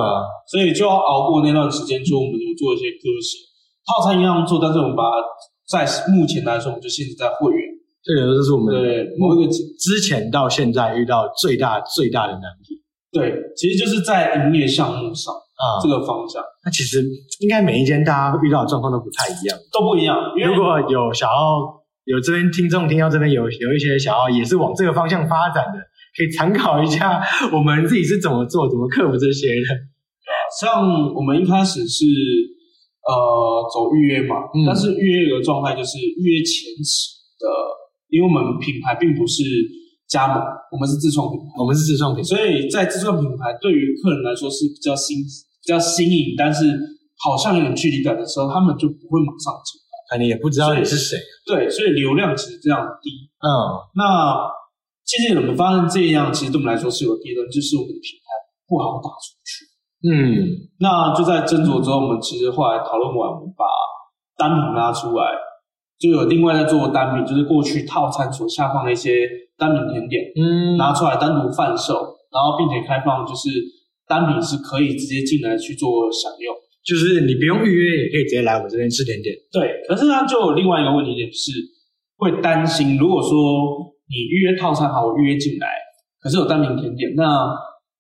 [0.47, 3.46] 所以就要熬过那段时间，说我们有做一些割舍。
[3.87, 5.23] 套餐一样做，但是我们把它
[5.65, 7.63] 在目前来说，我们就限制在会员。
[8.03, 12.75] 这个就是我们对，某一个之前到现在遇到最大最大的难题
[13.11, 15.79] 对，其实就是在营业项目上啊。
[15.81, 17.03] 这个方向那其实
[17.41, 19.57] 应该每一间大家遇到的状况都不太一样。
[19.73, 20.15] 都不一样。
[20.37, 21.35] 因为如果有想要
[22.05, 25.79] 有这边听众听到这边有有一些想要也是往这个方向发展的，
[26.15, 27.21] 可以参考一下
[27.51, 29.67] 我们自己是怎么做、怎么克服这些的。
[30.61, 32.05] 像我们一开始是
[33.07, 37.47] 呃走预约嘛，嗯但是预约有个状态就是预约前期的，
[38.11, 39.43] 因为我们品牌并不是
[40.07, 46.67] 加盟，我们是自创品牌，我们是自创品牌，所以在自创品牌对于客人来说是比较新、比较新颖，但是
[47.23, 49.87] 好像有点距离感的时候，他们就不会马上进来。
[50.07, 51.19] 可能也不知道你是谁。
[51.45, 53.11] 对，所以流量其实这样低。
[53.43, 53.51] 嗯，
[53.99, 54.39] 那
[55.03, 58.31] 其实我们发现这样，其实对我们来说是有弊端，就是我们的品牌
[58.71, 59.66] 不好打出去。
[60.03, 63.65] 嗯，那就在斟酌之后，我们其实后来讨论完，我们把
[64.37, 65.31] 单品拉出来，
[65.99, 71.93] 就有另外在做单品，就是过去套餐所下放的一些单品甜点，嗯，拿出来单独贩售，
[72.31, 73.49] 然后并且开放就是
[74.07, 76.55] 单品是可以直接进来去做享用。
[76.85, 79.35] 就是你不用预约，也可以直接来我们这边吃甜点。
[79.51, 81.51] 对，可是呢，就有另外一个问题点是，
[82.15, 83.33] 会担心，如果说
[84.07, 85.67] 你预约套餐好，我预约进来，
[86.21, 87.51] 可是有单品甜点，那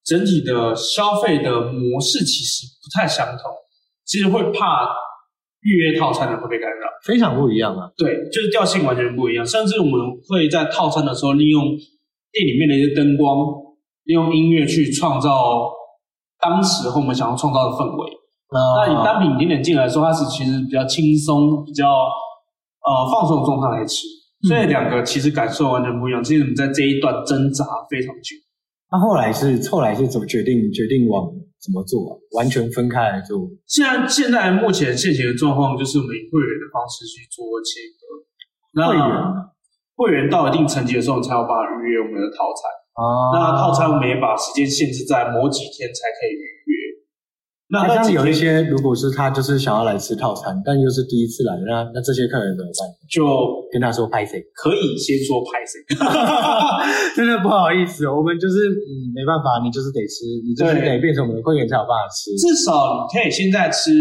[0.07, 3.51] 整体的消费的模式其实不太相同，
[4.05, 4.87] 其实会怕
[5.59, 6.87] 预约套餐的会被干扰。
[7.03, 7.91] 非常不一样啊。
[7.97, 11.61] 对，就是调性完全不一样，甚至我们会在套餐的时候利用
[12.31, 13.35] 店里面的一些灯光，
[14.05, 15.69] 利用音乐去创造
[16.39, 18.09] 当时候我们想要创造的氛围。
[18.49, 24.07] 那你那单品甜点进来的时候，它是其实比较轻松、比较呃放松的状态来吃，
[24.47, 26.23] 所以两个其实感受完全不一样。
[26.23, 28.46] 其实我们在这一段挣扎非常久。
[28.91, 31.27] 那后来是后来是怎么决定决定往
[31.59, 32.11] 怎么做啊？
[32.37, 33.49] 完全分开来做。
[33.65, 38.07] 现在现在目前现行的状况就是我们以会员的方式去做切割。
[38.73, 39.03] 那会员
[39.97, 42.69] 会员到一定层级的时候，你才有办法预约我们的套餐。
[42.97, 46.86] 啊那套餐我们也把时间限制在某几天才可以预约。
[47.69, 52.87] 那那这样那几天有一些，如果是他就是想要来吃套餐，但又是第一次来，那那这些客人怎么办？
[53.11, 53.27] 就
[53.71, 54.39] 跟他说拍谁？
[54.55, 55.83] 可以先说拍谁。
[57.13, 62.31] 真的不好意思，我们就是嗯没办法，你就是得吃，你就是得变成我们的会员才有办法吃。
[62.39, 63.91] 至少你可以现在吃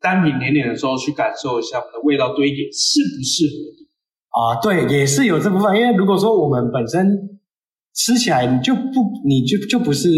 [0.00, 3.88] 单品甜点的时候去感受一下我们的味道堆叠适不适合你。
[4.28, 5.74] 啊，对，也是有这部分。
[5.74, 7.16] 因为如果说我们本身
[7.96, 10.08] 吃起来，你就不，你就就不是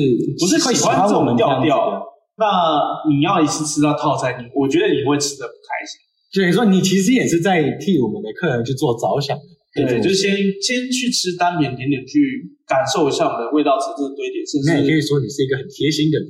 [0.41, 2.11] 不是喜喜欢这种调调的。
[2.43, 6.03] 那你要一次吃到套餐，你我觉得你会吃的不开心。
[6.35, 9.39] 所以说，你其实也是在替我们的客人去做着想
[9.73, 12.19] 对，就是先先去吃单品甜点，去
[12.67, 16.27] 感受一下我们的味道层次的堆叠，甚那也可以说你是一个很贴心的人。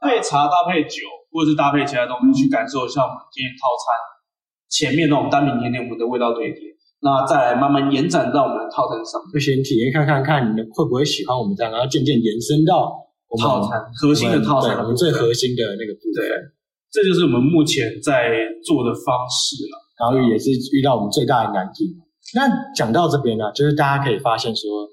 [0.00, 3.84] 配茶搭配酒，或者是搭配其他东西，去感受一下我们今天套餐
[4.72, 6.72] 前面那种单品甜点我们的味道堆叠。
[7.02, 9.34] 那再来慢慢延展到我们的套餐上面。
[9.34, 12.90] 就先体验看看看你们会不会喜欢我们这样，然后渐渐延伸到
[13.38, 16.24] 套餐核心的套餐我们最核心的那个部分。
[16.24, 16.28] 对
[16.90, 18.32] 这就是我们目前在
[18.64, 19.76] 做的方式了。
[20.00, 21.94] 然后也是遇到我们最大的难题。
[22.34, 24.88] 那讲到这边呢、就是大家可以发现说，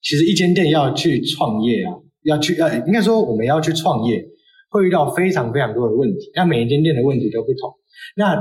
[0.00, 1.92] 其实一间店要去创业啊，
[2.24, 4.24] 要去呃，应该说我们要去创业，
[4.70, 6.30] 会遇到非常非常多的问题。
[6.34, 7.70] 那每一间店的问题都不同。
[8.16, 8.34] 那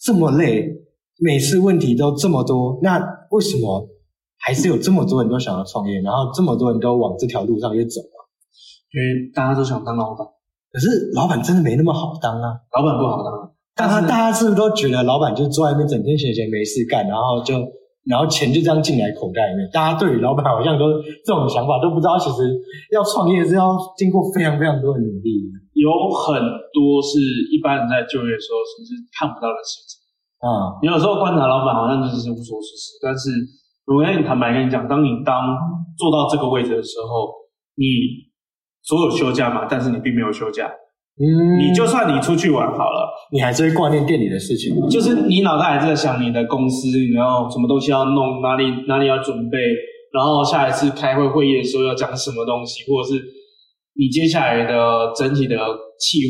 [0.00, 0.68] 这么累，
[1.20, 2.98] 每次问题都这么多，那
[3.30, 3.88] 为什么
[4.38, 8.13] 还是有这么多人都想要创业，然后这么多人都往这条路上去走啊？
[8.94, 10.22] 因为大家都想当老板，
[10.70, 12.54] 可是老板真的没那么好当啊。
[12.70, 13.34] 老板不好当，
[13.74, 17.58] 大家大家是不是都觉得老板就坐在那边整天闲闲没事干，然后就
[18.06, 19.66] 然后钱就这样进来口袋里面？
[19.74, 22.54] 大家对于老板好像都这种想法，都不知道其实
[22.94, 26.38] 要创业是要经过非常非常多的努力的有很
[26.70, 27.18] 多是
[27.50, 29.98] 一般人在就业的时候甚至看不到的事情。
[30.38, 33.32] 啊、你有时候观察老板好像就是无所事事，但是
[33.90, 35.56] 我跟你坦白跟你讲，当你当
[35.96, 37.32] 做到这个位置的时候，
[37.80, 38.28] 你
[38.84, 40.70] 所有休假嘛，但是你并没有休假，
[41.18, 41.24] 嗯，
[41.58, 43.10] 你就算你出去玩好了。
[43.32, 44.76] 你还是会挂念店里的事情。
[44.88, 49.58] 就是你脑袋还是在想你的公司，你要什么东西要弄，哪里哪里要准备，
[50.12, 53.24] 然后下一次开会会议的时候要讲什么东西，或者是
[53.96, 55.56] 你接下来的整体的
[55.98, 56.20] 计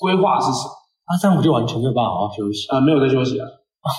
[0.00, 0.72] 规划是什么？
[1.04, 3.44] 啊，这样我就完全没有办法好好休息，啊、没有在休息啊，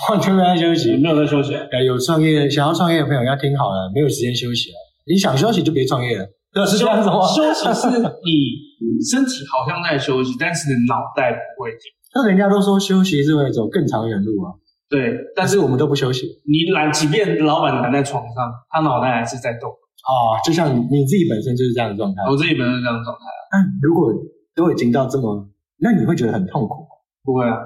[0.09, 0.97] 完全没有在休息。
[0.97, 1.61] 没有在休息啊。
[1.71, 4.75] 呃，有创业想要创业的朋友要听好了，没有时间休息了。
[5.05, 6.25] 你想休息就别创业了。
[6.65, 7.21] 是这样子吗？
[7.27, 11.91] 休息是你身体好像在休息，但是你脑袋不会停。
[12.15, 14.57] 那人家都说休息是为了走更长远路啊，
[14.89, 19.69] 对，但是我们都不休息你懒，即便老板懒在床上，他脑袋还是在动。
[19.69, 22.23] 啊，就像你你自己本身就是这样的状态。
[22.29, 24.11] 我自己本身是这样的状态啊，那如果
[24.55, 26.89] 都已经到这么，那你会觉得很痛苦吗？
[27.23, 27.57] 不会啊。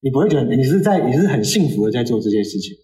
[0.00, 2.76] 你不会觉得你是在你是很幸福的在做这件事情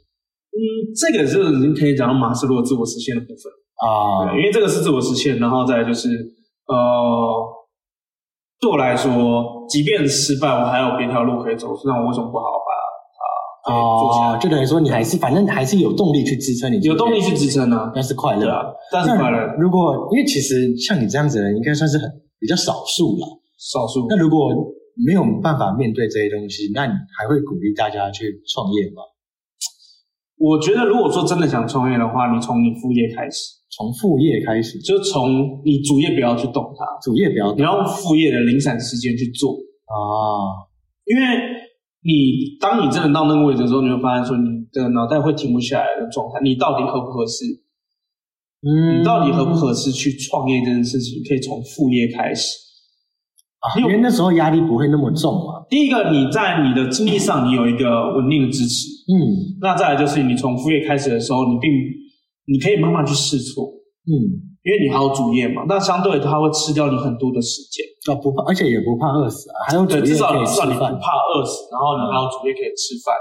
[0.56, 0.58] 嗯，
[0.96, 3.52] 这个就已经可以讲到马斯洛自我实现的部分。
[3.86, 4.30] 啊？
[4.30, 6.08] 对，因为这个是自我实现，然后再来就是
[6.66, 6.76] 呃，
[8.60, 14.26] 对我来说，即便失败，我还有别条路可以走，那我为什么不好好把它啊做起来？
[14.32, 17.90] 哦，就等于说你还是反正还是有动力去支撑你，有动力去支，撑呢？
[17.94, 23.26] 那是快乐对啊。，但是快乐如果因为其实像你这样子的人，应该算是很比较少数了。
[23.58, 24.48] 少数那如果
[25.06, 29.02] 没有办法面对这些东西，那你还会鼓励大家去创业吗？
[30.38, 39.52] 我觉得，如果说真的想创业的话，你从你副业开始，从副业开始，就从你主业不要去动它，主业不要你要用副业的零散时间去做，
[39.86, 40.66] 啊，
[41.06, 41.22] 因为
[42.02, 47.44] 你当你真的到那个位置的时候，你会发现说你的脑袋会停不下来的状态，你到底合不合适？
[48.62, 52.58] 嗯你到底合不合适去创业这件事情，可以从副业开始。
[53.60, 53.80] 啊？
[53.80, 55.64] 因为那时候压力不会那么重嘛。
[55.70, 61.70] 第一个，你在你的经济上你有一个稳定的支持，嗯那再来就是你从副业开始的时候，你并
[62.50, 63.70] 你可以慢慢去试错，
[64.10, 64.10] 嗯，
[64.66, 67.86] 因为你还有主业嘛，那相对它会吃掉你很多的时间。
[68.10, 70.80] 啊不怕，而且也不怕饿死啊，还有主对，业至少你至少你不。
[70.80, 73.14] 怕饿死，然后你还有主业可以吃饭。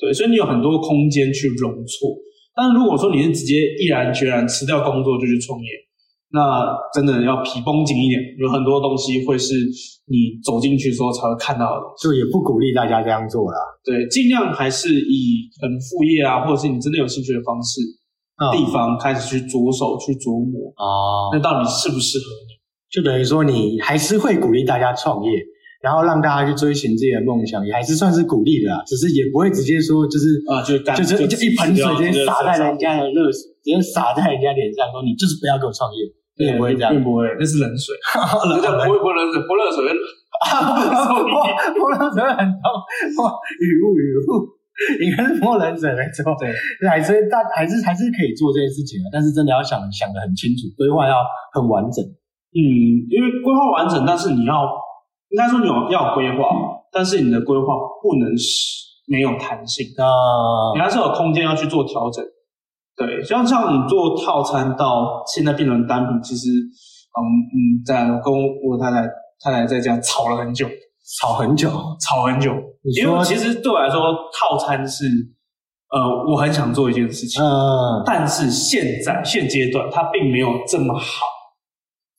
[0.00, 2.10] 对，所以你有很多空间去容错。
[2.56, 5.68] 但是如果说你是直接毅然决然辞掉工作就去创业，
[6.32, 9.52] 那真的要皮绷紧一点，有很多东西会是
[10.08, 12.08] 你走进去之后才会看到的东西。
[12.08, 13.58] 就也不鼓励大家这样做啦。
[13.84, 18.05] 对，尽量还是以可能副业啊，或者是你真的有兴趣的方式、啊
[18.52, 22.56] 地方开始去着手去琢磨，啊，那到底适不适合你？
[22.92, 25.30] 就等于说你还是会鼓励大家创业，
[25.82, 28.82] 然后让大家去追寻自己的梦想，也还是算是鼓励的啊。
[28.86, 36.04] 只是也不会直接说就是啊就就是就一盆水直接洒在人家，的热水，直接洒在人家脸上，说你就是不要给我创业，
[36.46, 36.92] 也不会这样。
[36.92, 39.88] 并不会，那是冷水，那叫不会泼冷水， 泼热水。
[40.36, 42.64] 泼冷水很痛，
[43.24, 44.44] 哇，雨雾雨雾，
[45.00, 46.36] 应该是泼冷水没错。
[46.38, 46.52] 对，
[46.88, 51.16] 还是但还是还是可以做这件事情的，但是真的要想想的很清楚，规划要
[51.52, 52.04] 很完整。
[52.52, 52.60] 嗯，
[53.08, 54.64] 因为规划完整，但是你要
[55.28, 56.48] 应该说你有要规划，
[56.92, 58.48] 但是你的规划不能是
[59.08, 62.24] 没有弹性啊，你还是有空间要去做调整。
[62.96, 67.20] 对，像像你做套餐到现在变成单品，其实嗯
[67.52, 68.32] 嗯，在跟
[68.64, 69.06] 我太太
[69.38, 70.66] 太太在家吵了很久，
[71.18, 72.52] 吵很久，吵很久，
[73.00, 74.00] 因为其实对我来说，
[74.32, 75.04] 套餐是
[75.90, 81.26] 呃我很想做一件事情，嗯，但是现在现阶段它并没有这么好，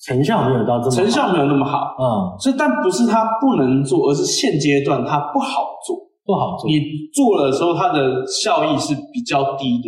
[0.05, 1.95] 成效没有到这么好成效没有那么好。
[1.99, 6.07] 嗯所以，但不是它不能做，而是现阶段它不好做。
[6.25, 9.87] 不好做，你做了的时候，它的效益是比较低的。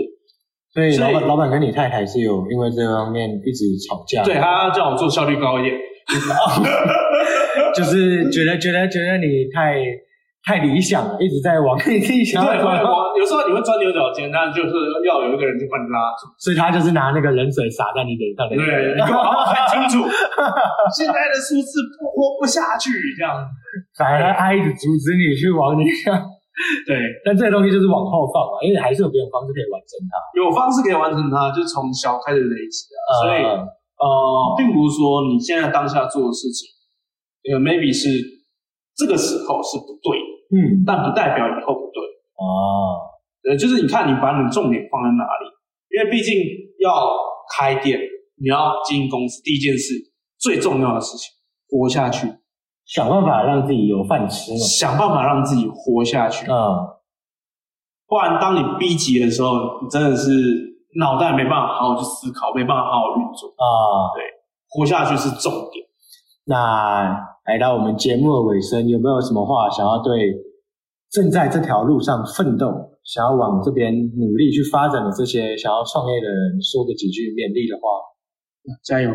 [0.71, 5.73] 所以所以老板老板跟你太太是有因为这方面一直吵架，对，他叫我做效率高一点。
[7.75, 9.77] 就是觉得觉得觉得你太
[10.43, 14.73] 太理想了，一直在往你自己想对，有时候你会钻牛角尖，但就是
[15.05, 16.25] 要有一个人去把你拉住。
[16.39, 20.07] 所以他就是拿那个冷水洒在你脸上的，对，你给我好好看清楚，
[20.95, 23.35] 现在的数字不活不下去，这样。
[23.97, 26.15] 反而他一直阻止你去往你想，
[26.87, 26.95] 对，
[27.27, 30.15] 但这个东西就是往后放嘛，因为还是有别的方式可以完成它。
[30.39, 33.03] 有方式可以完成它，就从小开始累积啊。
[33.21, 33.43] 所以
[33.99, 36.67] 呃呃，并不是说你现在当下做的事情，
[37.51, 38.07] 呃，maybe 是
[38.95, 41.99] 这个时候是不对的，嗯但不代表以后不对。
[42.39, 42.95] 哦，
[43.49, 45.51] 呃，就是你看你把你的重点放在哪里，
[45.91, 46.33] 因为毕竟
[46.79, 46.89] 要
[47.53, 47.99] 开店，
[48.41, 49.93] 你要经营公司，第一件事
[50.37, 51.29] 最重要的事情，
[51.67, 52.27] 活下去，
[52.85, 54.57] 想办法让自己有饭吃嘛。
[54.57, 56.45] 想办法让自己活下去。
[56.47, 56.87] 嗯，
[58.07, 63.49] 不然当你逼急的时候，你真的是脑袋没办法好好去思考，没办法好好运作。
[63.49, 64.23] 啊，对
[64.69, 65.85] 活下去是重点。
[66.45, 67.15] 那
[67.45, 70.33] 来到我们节目的尾声，有没有什么话想要对
[71.11, 72.67] 正在这条路上奋斗、
[73.03, 77.81] 想要往这边努力去发展的这些想要创业的人说个几句勉励的话？
[78.83, 79.09] 加油！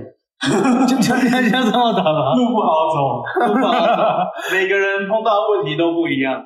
[0.86, 4.02] 就就就就这么打了路不好走，路不好走，
[4.52, 6.44] 每个人碰到的问题都不一样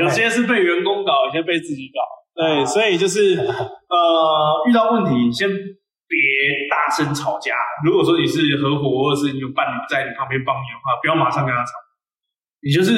[0.00, 2.00] 有些是被员工搞，有些被自己搞。
[2.36, 6.16] 对，所以就是呃，遇到问题先别
[6.68, 7.52] 大声吵架。
[7.84, 11.72] 如果说你是合伙，或者是你有伴侣在你旁边帮你的话，不要马上跟他吵，
[12.60, 12.92] 你就是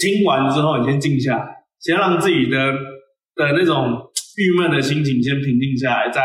[0.00, 1.44] 听完之后，你先静下来，
[1.80, 2.56] 先让自己的
[3.36, 3.92] 的那种
[4.38, 6.22] 郁闷的心情先平静下来，再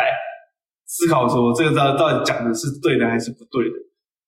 [0.86, 3.76] 思考说这个到到底讲的是对的还是不对的。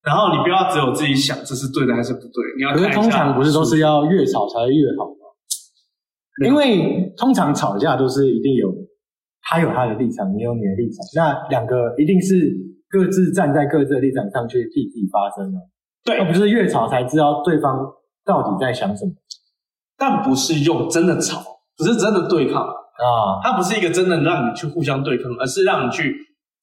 [0.02, 6.46] 然后你不要只有自己想这是对的还是不对，你要可是看一下通常不是都是要越吵才会越好吗？
[6.46, 8.72] 因为通常吵架都是一定有
[9.42, 12.54] 他有他的立场，你有你的立场，那两个一定是
[12.88, 15.58] 各自站在各自的立场上去替自己发声的，
[16.04, 16.18] 对。
[16.18, 17.76] 而不是越吵才知道对方
[18.24, 19.12] 到底在想什么。
[19.96, 21.42] 但不是用真的吵，
[21.76, 23.40] 不是真的对抗，啊。
[23.42, 26.14] 它不是一个真的让你去互相对抗，而是让你去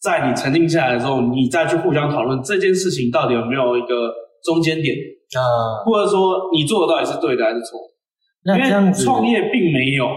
[0.03, 4.11] 在你沉静下来的时候，你再去互相讨论这件事情到底有没有一个
[4.43, 4.93] 中间点，
[5.39, 7.95] 啊，或者说你做的到底是对的还是错的。
[8.43, 10.11] 那这样子因为创业并没有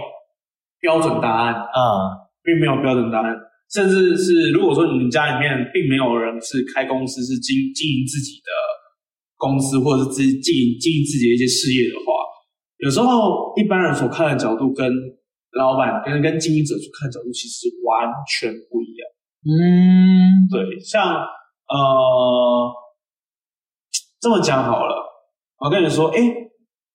[0.80, 3.30] 标准答案，啊，并没有标准答案，
[3.70, 8.50] 甚至是如果说你们家里面并没有人是开公司，是经经营自己的
[9.38, 12.10] 公司，或者是自经营经营自己的一些事业的话，
[12.82, 14.90] 有时候一般人所看的角度跟
[15.54, 19.06] 老板跟跟经营者所看的角度其实完全不一样。
[19.46, 22.72] 嗯，对，像呃
[24.20, 24.96] 这么讲好了，
[25.58, 26.18] 我跟你说，哎，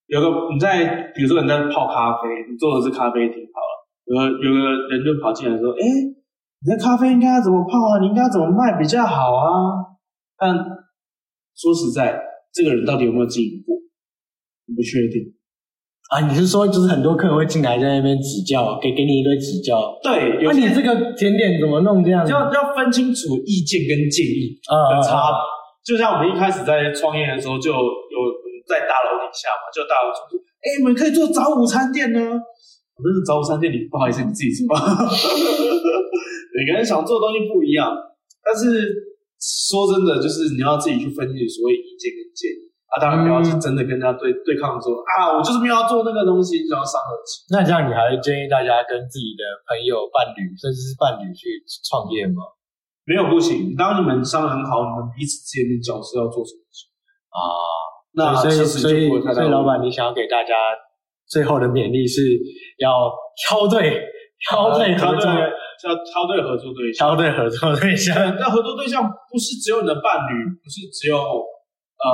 [0.08, 8.00] 有个你在，比如说你在泡咖啡，你做的是咖啡厅好了，有个有个人就跑进来说，哎，你的咖啡应该怎么泡啊？
[8.02, 9.96] 你应该怎么卖比较好啊？
[10.38, 10.54] 但
[11.56, 12.20] 说实在，
[12.52, 13.78] 这个人到底有没有经营过？
[14.66, 15.40] 你不确定。
[16.12, 22.32] 啊，你是说就是很多客人会进来在那边指教，给给你一堆指教，对，那、有你这个甜点怎么弄这样子？
[22.36, 24.60] 要要分清楚意见跟建议。
[24.68, 25.40] 啊的差别。
[25.88, 27.80] 就像我们一开始在创业的时候，就有
[28.68, 34.68] 在大楼底下嘛，就大楼主说：“哎、你们可以做早午餐店呢。”我那是早午餐店，你不好意思，你自己做。
[36.54, 37.88] 每个人想做的东西不一样，
[38.44, 38.68] 但是
[39.40, 43.00] 说真的，就是你要自己去分析所谓意见跟建议啊。
[43.00, 47.48] 当然不要是真的跟人家对对抗说啊，我就是没有要做那个东西，就要伤和气。
[47.50, 52.44] 那这样你还会建议大家跟自己的朋友、伴侣，甚至是伴侣去创业吗？
[53.04, 56.86] 没有不行，当你们商量好，你们彼此之间的角色要做什么事，
[57.34, 57.40] 啊，
[58.14, 60.54] 那所以所以所以老板，你想要给大家
[61.28, 62.22] 最后的勉励是
[62.78, 63.10] 要
[63.42, 64.06] 挑对
[64.48, 65.50] 挑对合作，挑对
[65.90, 67.10] 要挑对合作对象。
[67.10, 68.16] 挑对合作对象。
[68.38, 72.10] 那合作对象不是只有你的伴侣，不是只有呃，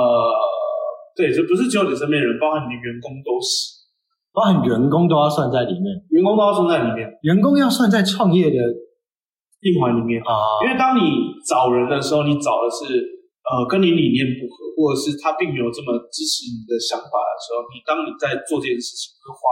[1.18, 3.90] 对，就不是只有你身边的人，包含你的员工都是，
[4.30, 8.58] 包含员工都要算在里面，员工都要算在里面，员工要算在创业的
[9.66, 10.22] 一环里面。
[10.22, 10.30] 啊
[10.62, 11.02] 因为当你
[11.42, 12.86] 找人的时候，你找的是
[13.42, 19.42] 呃跟你理念不合，或者是他并没有这么支持你的想法的时候，你当你在做这件事情，会花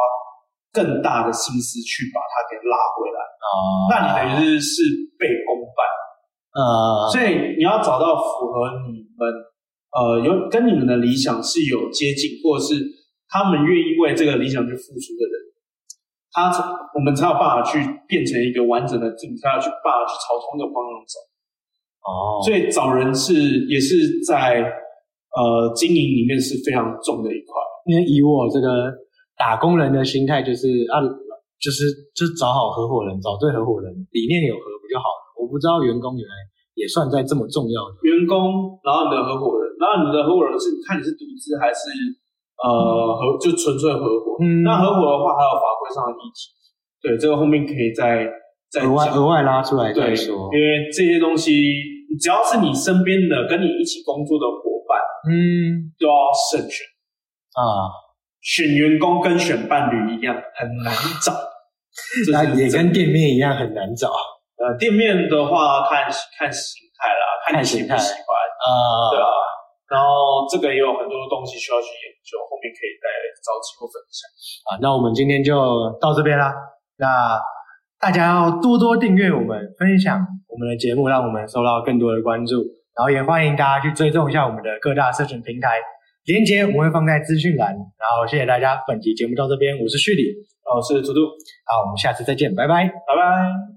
[0.71, 3.51] 更大的心思去把它给拉回来，啊，
[3.91, 4.87] 那你等于是是
[5.19, 5.83] 被公办。
[6.55, 9.29] 呃所以你要找到符合你们
[9.97, 12.85] 呃有跟你们的理想是有接近，或者是
[13.33, 15.35] 他们愿意为这个理想去付出的人，
[16.33, 16.61] 他才
[16.93, 21.17] 我们才有办法去变成一个完整的 team，才有去办法去朝同一个方向走。
[22.05, 23.33] 哦，所以找人是
[23.67, 24.61] 也是在
[25.33, 27.57] 呃经营里面是非常重的一块。
[27.89, 28.93] 因为以我这个
[29.39, 31.01] 打工人的心态，就是啊，
[31.59, 35.21] 就是就是找好合伙人，找对合伙人，理念有合不就好了。
[35.41, 36.35] 我不知道员工原来
[36.75, 41.91] 也算在这么重要的员工，然后你的合伙人，然后你的合伙人是看你是独资还是
[42.63, 42.67] 呃
[43.17, 44.37] 合就纯粹合伙。
[44.41, 46.39] 嗯那合伙的话还有法规上的议题，
[47.03, 48.25] 对这个后面可以再
[48.71, 48.91] 再讲。
[48.91, 50.59] 额外额外拉出来再对，说因。
[50.61, 51.53] 为这些东西，
[52.21, 54.97] 只要是你身边的跟你一起工作的伙伴，
[55.29, 56.15] 嗯都要
[56.51, 56.85] 慎选。
[57.57, 57.89] 啊，
[58.41, 60.93] 选员工跟选伴侣一样很难
[61.25, 61.33] 找，
[62.27, 64.09] 这那也跟店面一样很难找
[64.57, 66.05] 呃店面的话看
[66.39, 69.11] 看形态啦，看你喜不喜欢，啊。
[69.13, 69.29] 对啊。
[69.89, 73.07] 然后这个也有很多东西需要去研究，后面可以再
[73.39, 74.27] 找机会分享。
[74.67, 75.55] 啊，那我们今天就
[76.01, 76.53] 到这边啦。
[76.99, 77.39] 那
[78.01, 80.19] 大家要多多订阅我们，分享
[80.49, 82.57] 我们的节目，让我们受到更多的关注。
[82.97, 85.79] 然后也欢迎大家去追踪一下我们的各大社群平台，
[86.25, 87.69] 连接我们会放在资讯栏。
[87.71, 90.33] 然后谢谢大家，本集节目到这边，我是旭里，
[90.65, 91.21] 我，是图图，
[91.67, 92.87] 好，我们下次再见，拜拜。
[92.87, 93.76] 拜拜。